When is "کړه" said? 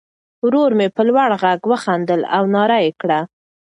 3.01-3.19